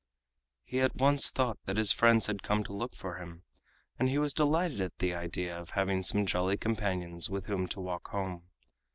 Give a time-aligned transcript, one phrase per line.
[0.63, 3.43] He at once thought that his friends had come to look for him,
[3.99, 7.79] and he was delighted at the idea of having some jolly companions with whom to
[7.79, 8.45] walk home.